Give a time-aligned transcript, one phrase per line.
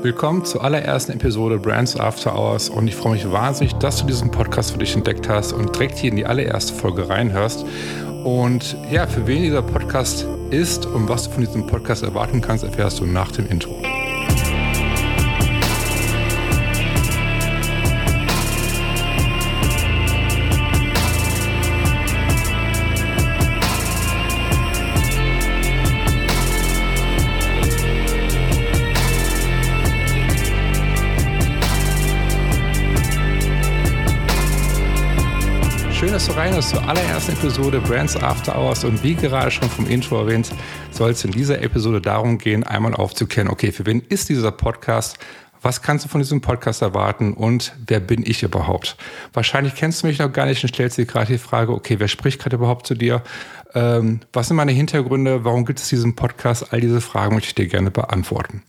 [0.00, 4.30] Willkommen zur allerersten Episode Brands After Hours und ich freue mich wahnsinnig, dass du diesen
[4.30, 7.66] Podcast für dich entdeckt hast und direkt hier in die allererste Folge reinhörst.
[8.22, 12.62] Und ja, für wen dieser Podcast ist und was du von diesem Podcast erwarten kannst,
[12.62, 13.87] erfährst du nach dem Intro.
[36.38, 40.52] Reinhörst zur allerersten Episode Brands After Hours und wie gerade schon vom Intro erwähnt,
[40.92, 45.18] soll es in dieser Episode darum gehen, einmal aufzuklären, okay, für wen ist dieser Podcast?
[45.62, 48.96] Was kannst du von diesem Podcast erwarten und wer bin ich überhaupt?
[49.32, 52.06] Wahrscheinlich kennst du mich noch gar nicht und stellst dir gerade die Frage, okay, wer
[52.06, 53.24] spricht gerade überhaupt zu dir?
[53.74, 55.44] Ähm, was sind meine Hintergründe?
[55.44, 56.72] Warum gibt es diesen Podcast?
[56.72, 58.62] All diese Fragen möchte ich dir gerne beantworten.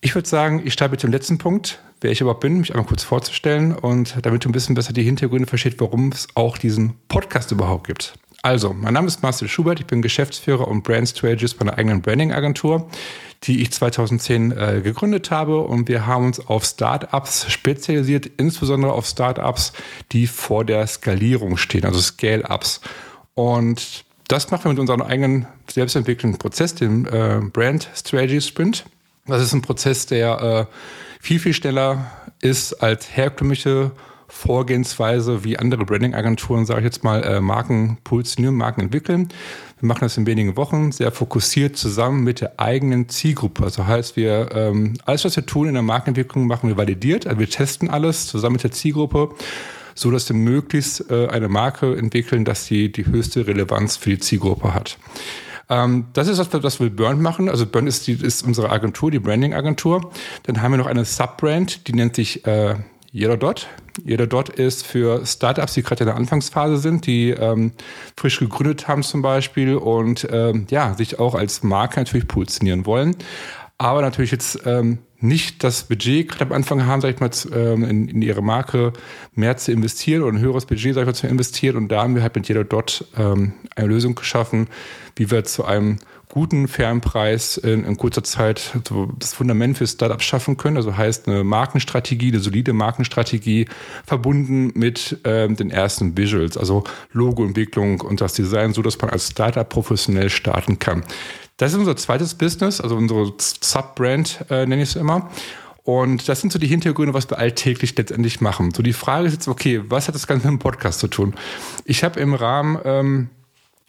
[0.00, 3.02] Ich würde sagen, ich mit dem letzten Punkt, wer ich überhaupt bin, mich einmal kurz
[3.02, 7.50] vorzustellen und damit du ein bisschen besser die Hintergründe versteht, warum es auch diesen Podcast
[7.50, 8.14] überhaupt gibt.
[8.42, 12.00] Also, mein Name ist Marcel Schubert, ich bin Geschäftsführer und Brand Strategist bei einer eigenen
[12.00, 12.88] Branding-Agentur,
[13.42, 19.04] die ich 2010 äh, gegründet habe und wir haben uns auf Startups spezialisiert, insbesondere auf
[19.04, 19.72] Startups,
[20.12, 22.82] die vor der Skalierung stehen, also Scale-Ups.
[23.34, 28.84] Und das machen wir mit unserem eigenen selbstentwickelten Prozess, dem äh, Brand Strategy Sprint.
[29.28, 30.74] Das ist ein Prozess, der äh,
[31.20, 33.92] viel, viel schneller ist als herkömmliche
[34.30, 39.28] Vorgehensweise, wie andere Branding-Agenturen, sage ich jetzt mal, äh, Marken positionieren, Marken entwickeln.
[39.80, 43.64] Wir machen das in wenigen Wochen, sehr fokussiert zusammen mit der eigenen Zielgruppe.
[43.64, 47.26] Also heißt, wir ähm, alles, was wir tun in der Markenentwicklung, machen wir validiert.
[47.26, 49.30] Also wir testen alles zusammen mit der Zielgruppe,
[49.94, 54.18] so dass wir möglichst äh, eine Marke entwickeln, dass sie die höchste Relevanz für die
[54.18, 54.98] Zielgruppe hat.
[55.68, 57.48] Ähm, das ist das, was wir Burn machen.
[57.48, 60.10] Also Burn ist, die, ist unsere Agentur, die Branding-Agentur.
[60.44, 62.76] Dann haben wir noch eine Subbrand, die nennt sich äh,
[63.12, 63.66] Dot.
[64.04, 67.72] Jeder Dot ist für Startups, die gerade in der Anfangsphase sind, die ähm,
[68.16, 73.16] frisch gegründet haben zum Beispiel und ähm, ja, sich auch als Marke natürlich positionieren wollen.
[73.76, 77.84] Aber natürlich jetzt ähm, nicht das Budget gerade am Anfang haben, sag ich mal, ähm,
[77.84, 78.92] in, in ihre Marke
[79.34, 81.76] mehr zu investieren oder ein höheres Budget, sag ich mal, zu investieren.
[81.76, 84.68] Und da haben wir halt mit jeder Dot ähm, eine Lösung geschaffen,
[85.16, 85.98] wie wir zu einem
[86.28, 88.72] guten, fairen Preis in, in kurzer Zeit
[89.18, 90.76] das Fundament für Startups schaffen können.
[90.76, 93.66] Also heißt eine Markenstrategie, eine solide Markenstrategie,
[94.06, 99.30] verbunden mit ähm, den ersten Visuals, also Logoentwicklung und das Design, so dass man als
[99.30, 101.02] Startup professionell starten kann.
[101.58, 105.07] Das ist unser zweites Business, also unsere Subbrand äh, nenne ich es immer.
[105.84, 108.72] Und das sind so die Hintergründe, was wir alltäglich letztendlich machen.
[108.74, 111.34] So die Frage ist jetzt, okay, was hat das Ganze mit dem Podcast zu tun?
[111.84, 113.30] Ich habe im Rahmen ähm,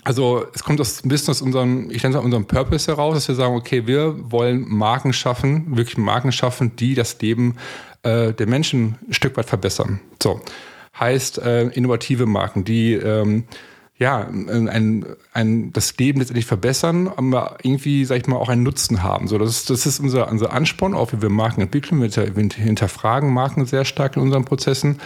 [0.04, 3.28] also es kommt aus ein bisschen aus unserem, ich nenne es unserem Purpose heraus, dass
[3.28, 7.58] wir sagen, okay, wir wollen Marken schaffen, wirklich Marken schaffen, die das Leben
[8.04, 10.00] äh, der Menschen ein Stück weit verbessern.
[10.22, 10.42] So
[11.00, 13.44] heißt äh, innovative Marken, die ähm,
[14.00, 19.04] ja ein, ein, das Leben letztendlich verbessern, aber irgendwie, sag ich mal, auch einen Nutzen
[19.04, 19.28] haben.
[19.28, 22.02] So, das ist, das ist unser, unser Ansporn, auch wie wir Marken entwickeln.
[22.02, 25.00] Wir hinterfragen Marken sehr stark in unseren Prozessen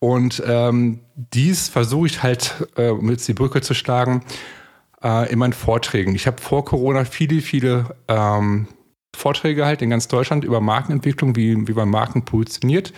[0.00, 4.22] und ähm, dies versuche ich halt, äh, um jetzt die Brücke zu schlagen,
[5.02, 6.14] äh, in meinen Vorträgen.
[6.14, 8.66] Ich habe vor Corona viele, viele ähm,
[9.14, 12.94] Vorträge halt in ganz Deutschland über Markenentwicklung, wie, wie man Marken positioniert,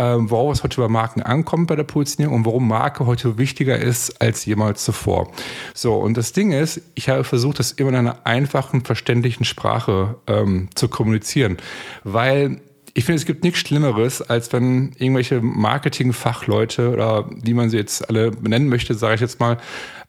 [0.00, 3.78] äh, worauf es heute über Marken ankommt bei der Positionierung und warum Marke heute wichtiger
[3.78, 5.30] ist als jemals zuvor.
[5.74, 10.16] So, und das Ding ist, ich habe versucht, das immer in einer einfachen, verständlichen Sprache
[10.26, 11.58] ähm, zu kommunizieren,
[12.02, 12.62] weil
[12.94, 18.08] ich finde, es gibt nichts Schlimmeres, als wenn irgendwelche Marketingfachleute oder wie man sie jetzt
[18.08, 19.58] alle benennen möchte, sage ich jetzt mal,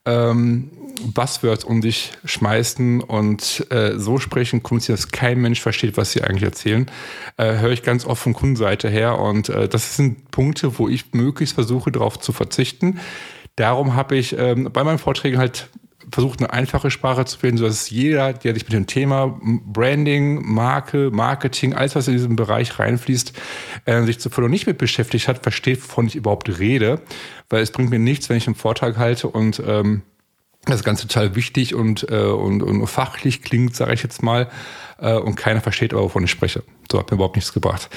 [0.05, 0.71] ähm,
[1.13, 6.43] Buzzwords um sich schmeißen und äh, so sprechen, dass kein Mensch versteht, was sie eigentlich
[6.43, 6.89] erzählen.
[7.37, 11.13] Äh, Höre ich ganz oft von Kundenseite her und äh, das sind Punkte, wo ich
[11.13, 12.99] möglichst versuche, darauf zu verzichten.
[13.55, 15.69] Darum habe ich ähm, bei meinen Vorträgen halt
[16.11, 21.09] versucht, eine einfache Sprache zu finden, sodass jeder, der sich mit dem Thema Branding, Marke,
[21.11, 23.33] Marketing, alles, was in diesem Bereich reinfließt,
[23.85, 27.01] äh, sich zuvor noch nicht mit beschäftigt hat, versteht, wovon ich überhaupt rede.
[27.49, 30.01] Weil es bringt mir nichts, wenn ich einen Vortrag halte und ähm,
[30.65, 34.49] das Ganze total wichtig und, äh, und, und fachlich klingt, sage ich jetzt mal,
[34.99, 36.63] äh, und keiner versteht aber, wovon ich spreche.
[36.91, 37.89] So hat mir überhaupt nichts gebracht.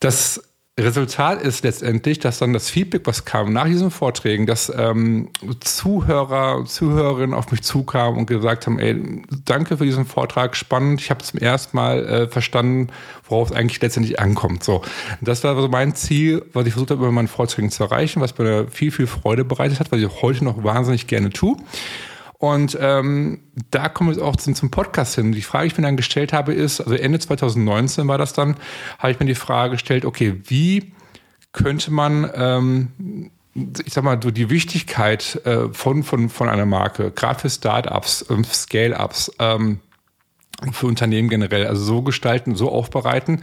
[0.00, 0.47] Das
[0.78, 5.28] Resultat ist letztendlich, dass dann das Feedback, was kam nach diesen Vorträgen, dass ähm,
[5.60, 11.10] Zuhörer, Zuhörerinnen auf mich zukamen und gesagt haben, ey, danke für diesen Vortrag, spannend, ich
[11.10, 12.88] habe zum ersten Mal äh, verstanden,
[13.28, 14.62] worauf es eigentlich letztendlich ankommt.
[14.62, 14.82] So,
[15.20, 18.38] das war so mein Ziel, was ich versucht habe, über meinen Vorträgen zu erreichen, was
[18.38, 21.56] mir viel, viel Freude bereitet hat, was ich heute noch wahnsinnig gerne tue.
[22.38, 23.40] Und ähm,
[23.70, 25.32] da kommen wir auch zum, zum Podcast hin.
[25.32, 28.56] Die Frage, die ich mir dann gestellt habe, ist, also Ende 2019 war das dann,
[28.98, 30.92] habe ich mir die Frage gestellt, okay, wie
[31.52, 33.30] könnte man ähm,
[33.84, 38.24] ich sag mal, so die Wichtigkeit äh, von, von, von einer Marke, gerade für Startups,
[38.30, 39.80] ähm, Scale-Ups, ähm,
[40.72, 43.42] für Unternehmen generell, also so gestalten, so aufbereiten,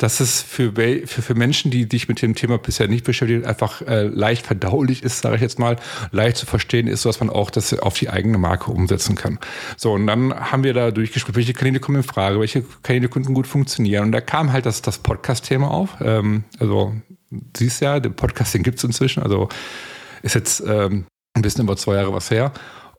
[0.00, 3.82] dass es für, für, für Menschen, die dich mit dem Thema bisher nicht beschäftigen, einfach
[3.82, 5.76] äh, leicht verdaulich ist, sage ich jetzt mal,
[6.10, 9.38] leicht zu verstehen ist, dass man auch das auf die eigene Marke umsetzen kann.
[9.76, 13.34] So, und dann haben wir da durchgespielt, welche Kanäle kommen in Frage, welche Kanäle könnten
[13.34, 14.04] gut funktionieren.
[14.04, 15.98] Und da kam halt das, das Podcast-Thema auf.
[16.00, 16.94] Ähm, also
[17.54, 19.50] siehst ja, den Podcast, den gibt es inzwischen, also
[20.22, 21.04] ist jetzt ähm,
[21.34, 22.52] ein bisschen über zwei Jahre was her.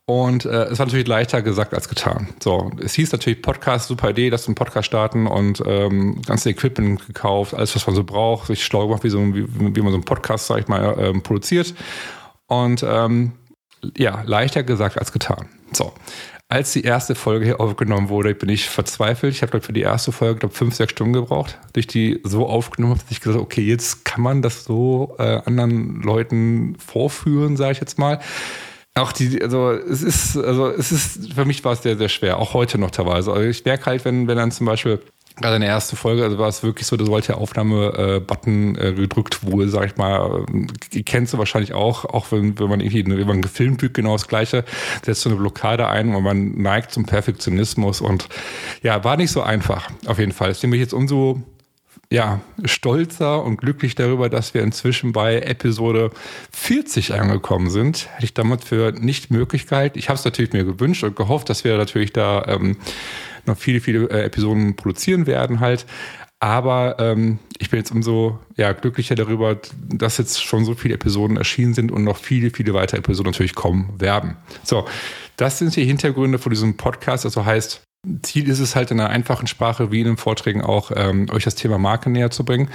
[0.05, 2.29] Und äh, es war natürlich leichter gesagt als getan.
[2.41, 6.49] So, es hieß natürlich Podcast, super Idee, dass wir einen Podcast starten und ähm, ganze
[6.49, 9.91] Equipment gekauft, alles, was man so braucht, sich schlau gemacht, wie, so, wie, wie man
[9.91, 11.73] so einen Podcast, sag ich mal, ähm, produziert.
[12.47, 13.33] Und ähm,
[13.97, 15.47] ja, leichter gesagt als getan.
[15.71, 15.93] So,
[16.49, 19.33] als die erste Folge hier aufgenommen wurde, bin ich verzweifelt.
[19.33, 22.45] Ich habe glaube für die erste Folge glaube fünf, sechs Stunden gebraucht, durch die so
[22.45, 27.55] aufgenommen habe, dass ich gesagt okay, jetzt kann man das so äh, anderen Leuten vorführen,
[27.55, 28.19] sage ich jetzt mal.
[28.95, 32.37] Auch die, also es ist, also es ist, für mich war es sehr, sehr schwer,
[32.39, 33.31] auch heute noch teilweise.
[33.31, 34.99] Also ich merke halt, wenn, wenn dann zum Beispiel
[35.39, 38.93] gerade in der ersten Folge, also war es wirklich so, da sollte der Aufnahme-Button äh,
[38.93, 40.45] gedrückt wurde, sag ich mal.
[40.93, 44.13] Äh, kennst du wahrscheinlich auch, auch wenn, wenn man irgendwie, wenn man gefilmt wird, genau
[44.13, 44.65] das Gleiche,
[45.05, 48.27] setzt so eine Blockade ein und man neigt zum Perfektionismus und
[48.83, 50.49] ja, war nicht so einfach, auf jeden Fall.
[50.49, 51.41] Deswegen bin ich jetzt umso
[52.11, 56.11] ja, stolzer und glücklich darüber, dass wir inzwischen bei Episode
[56.51, 58.09] 40 angekommen sind.
[58.13, 59.97] Hätte ich damals für nicht möglich gehalten.
[59.97, 62.75] Ich habe es natürlich mir gewünscht und gehofft, dass wir natürlich da ähm,
[63.45, 65.85] noch viele, viele äh, Episoden produzieren werden halt.
[66.41, 69.57] Aber ähm, ich bin jetzt umso ja, glücklicher darüber,
[69.87, 73.55] dass jetzt schon so viele Episoden erschienen sind und noch viele, viele weitere Episoden natürlich
[73.55, 74.35] kommen werden.
[74.63, 74.85] So,
[75.37, 77.23] das sind die Hintergründe von diesem Podcast.
[77.23, 77.83] Also heißt,
[78.23, 81.43] Ziel ist es halt in einer einfachen Sprache, wie in den Vorträgen auch, ähm, euch
[81.43, 82.69] das Thema Marke näher zu bringen,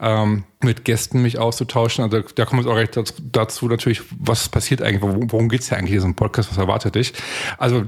[0.00, 2.02] ähm, mit Gästen mich auszutauschen.
[2.02, 2.98] Also da kommt es auch recht
[3.32, 6.96] dazu, natürlich, was passiert eigentlich, worum, geht es ja eigentlich in diesem Podcast, was erwartet
[6.96, 7.12] dich?
[7.58, 7.84] Also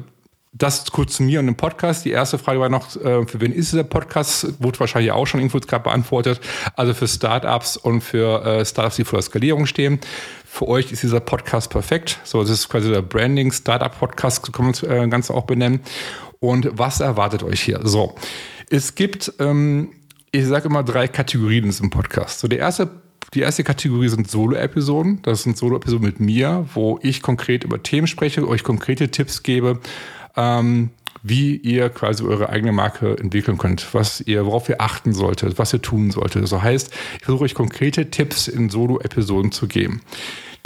[0.53, 2.05] das kurz zu mir und dem Podcast.
[2.05, 4.63] Die erste Frage war noch, äh, für wen ist dieser Podcast?
[4.63, 6.41] Wurde wahrscheinlich auch schon irgendwo gerade beantwortet.
[6.77, 9.99] Also für Startups und für äh, Startups, die vor der Skalierung stehen.
[10.55, 12.21] Für euch ist dieser Podcast perfekt.
[12.23, 15.81] So, das ist quasi der Branding Startup Podcast, kann man äh, ganz auch benennen.
[16.39, 17.81] Und was erwartet euch hier?
[17.83, 18.15] So,
[18.71, 19.95] es gibt, ähm,
[20.31, 22.39] ich sage immer drei Kategorien in diesem Podcast.
[22.39, 22.89] So, der erste
[23.35, 25.23] die erste Kategorie sind Solo-Episoden.
[25.23, 29.81] Das sind Solo-Episoden mit mir, wo ich konkret über Themen spreche, euch konkrete Tipps gebe,
[30.37, 30.91] ähm,
[31.25, 35.73] wie ihr quasi eure eigene Marke entwickeln könnt, was ihr, worauf ihr achten solltet, was
[35.73, 36.43] ihr tun solltet.
[36.43, 40.03] Das heißt, ich versuche euch konkrete Tipps in Solo-Episoden zu geben.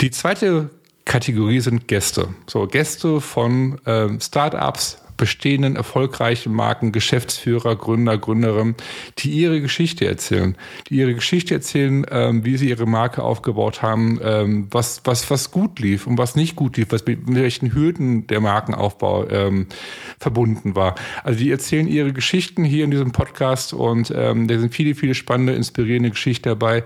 [0.01, 0.69] Die zweite
[1.05, 2.27] Kategorie sind Gäste.
[2.45, 8.75] So, Gäste von ähm, Startups, bestehenden erfolgreichen Marken, Geschäftsführer, Gründer, Gründerinnen,
[9.19, 10.55] die ihre Geschichte erzählen,
[10.87, 15.51] die ihre Geschichte erzählen, ähm, wie sie ihre Marke aufgebaut haben, ähm, was, was, was
[15.51, 19.67] gut lief und was nicht gut lief, was mit, mit welchen Hürden der Markenaufbau ähm,
[20.19, 20.95] verbunden war.
[21.23, 25.13] Also die erzählen ihre Geschichten hier in diesem Podcast und ähm, da sind viele, viele
[25.13, 26.83] spannende, inspirierende Geschichten dabei.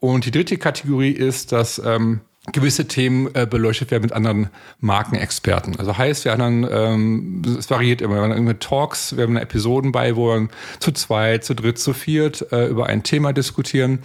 [0.00, 2.20] Und die dritte Kategorie ist, dass ähm,
[2.52, 4.50] gewisse Themen äh, beleuchtet werden mit anderen
[4.80, 5.78] Markenexperten.
[5.78, 9.92] Also heißt, wir haben ähm, es variiert immer, wir haben irgendwie Talks, wir haben Episoden
[9.92, 10.48] bei, wo wir
[10.78, 14.00] zu zweit, zu dritt, zu viert äh, über ein Thema diskutieren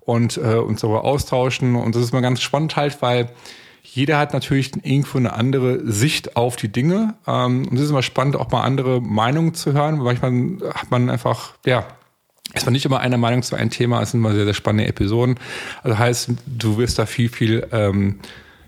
[0.00, 1.76] und äh, uns darüber austauschen.
[1.76, 3.30] Und das ist mal ganz spannend halt, weil
[3.82, 7.14] jeder hat natürlich irgendwo eine andere Sicht auf die Dinge.
[7.28, 9.98] Ähm, und es ist immer spannend, auch mal andere Meinungen zu hören.
[9.98, 11.86] Manchmal hat man einfach, ja,
[12.54, 14.88] es war nicht immer einer Meinung zu einem Thema, es sind immer sehr, sehr spannende
[14.88, 15.38] Episoden.
[15.82, 18.20] Also heißt, du wirst da viel, viel ähm,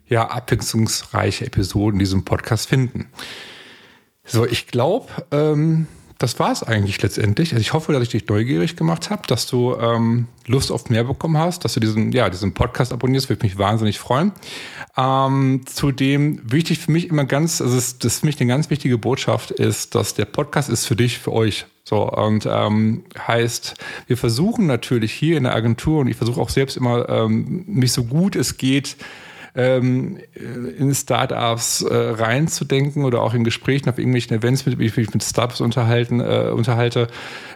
[0.08, 3.06] ja, abwechslungsreiche Episoden in diesem Podcast finden.
[4.24, 5.86] So, ich glaube, ähm,
[6.18, 7.52] das war es eigentlich letztendlich.
[7.52, 11.04] Also ich hoffe, dass ich dich neugierig gemacht habe, dass du ähm, Lust auf mehr
[11.04, 14.32] bekommen hast, dass du diesen, ja, diesen Podcast abonnierst, würde mich wahnsinnig freuen.
[14.96, 18.96] Ähm, zudem wichtig für mich immer ganz, also das ist für mich eine ganz wichtige
[18.96, 21.66] Botschaft, ist, dass der Podcast ist für dich, für euch.
[21.84, 23.74] So, und ähm, heißt,
[24.06, 27.92] wir versuchen natürlich hier in der Agentur, und ich versuche auch selbst immer, ähm, mich
[27.92, 28.96] so gut es geht,
[29.56, 30.18] ähm,
[30.78, 35.22] in Startups äh, reinzudenken oder auch in Gesprächen auf irgendwelchen Events, mit, ich mich mit
[35.24, 37.08] Startups unterhalten, äh, unterhalte,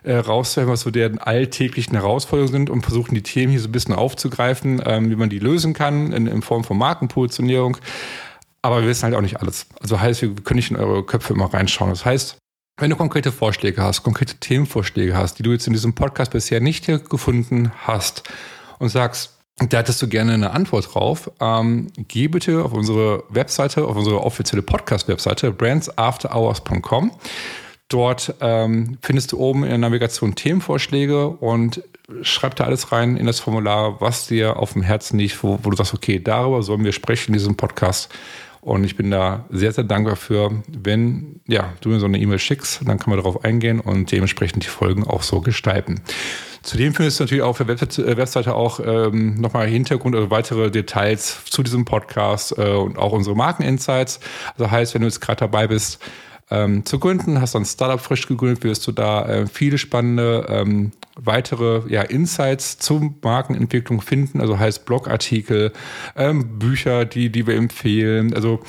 [0.02, 3.72] äh, rauszuhören, was so deren alltäglichen Herausforderungen sind und versuchen die Themen hier so ein
[3.72, 7.76] bisschen aufzugreifen, ähm, wie man die lösen kann in, in Form von Markenpositionierung.
[8.62, 9.66] Aber wir wissen halt auch nicht alles.
[9.80, 11.90] Also heißt, wir können nicht in eure Köpfe immer reinschauen.
[11.90, 12.36] Das heißt,
[12.78, 16.60] wenn du konkrete Vorschläge hast, konkrete Themenvorschläge hast, die du jetzt in diesem Podcast bisher
[16.60, 18.22] nicht gefunden hast
[18.78, 21.30] und sagst, da hättest du gerne eine Antwort drauf.
[21.40, 27.12] Ähm, geh bitte auf unsere Webseite, auf unsere offizielle Podcast-Webseite, brandsafterhours.com.
[27.88, 31.82] Dort ähm, findest du oben in der Navigation Themenvorschläge und
[32.22, 35.70] schreib da alles rein in das Formular, was dir auf dem Herzen liegt, wo, wo
[35.70, 38.08] du sagst, okay, darüber sollen wir sprechen in diesem Podcast.
[38.60, 42.38] Und ich bin da sehr, sehr dankbar für, wenn ja, du mir so eine E-Mail
[42.38, 46.02] schickst, dann können wir darauf eingehen und dementsprechend die Folgen auch so gestalten.
[46.62, 51.44] Zudem findest du natürlich auf der äh, Webseite auch ähm, nochmal Hintergrund oder weitere Details
[51.46, 54.20] zu diesem Podcast äh, und auch unsere Markeninsights.
[54.52, 56.00] Also heißt, wenn du jetzt gerade dabei bist,
[56.50, 60.46] ähm, zu gründen, hast du ein Startup frisch gegründet, wirst du da äh, viele spannende
[60.50, 60.92] ähm,
[61.24, 64.40] weitere ja, Insights zur Markenentwicklung finden.
[64.40, 65.72] Also heißt Blogartikel,
[66.16, 68.34] ähm, Bücher, die, die wir empfehlen.
[68.34, 68.60] Also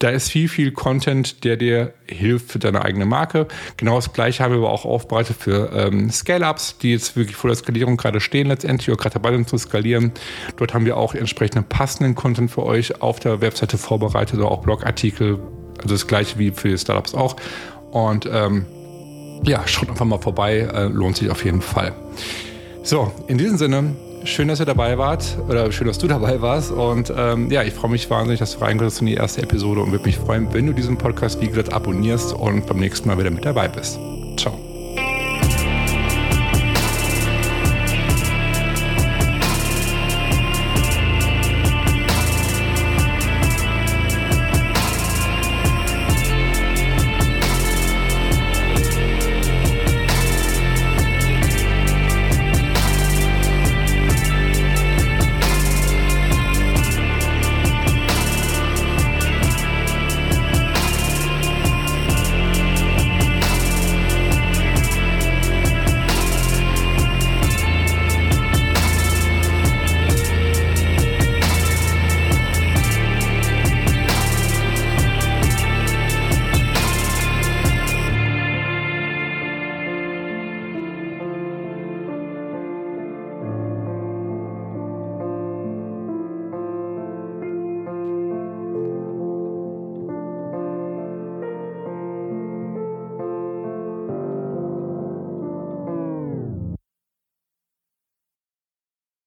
[0.00, 3.46] da ist viel, viel Content, der dir hilft für deine eigene Marke.
[3.76, 7.48] Genau das gleiche haben wir aber auch aufbereitet für ähm, Scale-Ups, die jetzt wirklich vor
[7.48, 10.12] der Skalierung gerade stehen letztendlich oder gerade dabei sind zu skalieren.
[10.56, 14.62] Dort haben wir auch entsprechenden passenden Content für euch auf der Webseite vorbereitet oder auch
[14.62, 15.38] Blogartikel,
[15.78, 17.36] also das gleiche wie für Startups auch.
[17.92, 18.66] Und ähm,
[19.42, 21.92] ja, schaut einfach mal vorbei, äh, lohnt sich auf jeden Fall.
[22.82, 26.70] So, in diesem Sinne, schön, dass ihr dabei wart oder schön, dass du dabei warst.
[26.70, 29.92] Und ähm, ja, ich freue mich wahnsinnig, dass du reinkommst in die erste Episode und
[29.92, 33.30] würde mich freuen, wenn du diesen Podcast, wie gesagt, abonnierst und beim nächsten Mal wieder
[33.30, 33.98] mit dabei bist.
[34.36, 34.73] Ciao.